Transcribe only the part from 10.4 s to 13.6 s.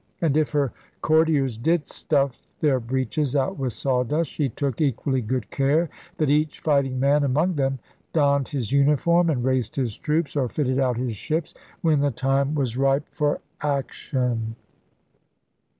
fitted out his ships when the time was ripe for